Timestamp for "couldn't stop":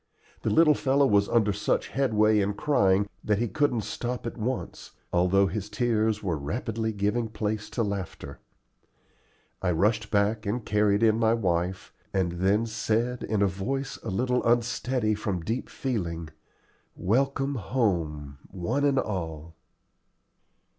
3.47-4.25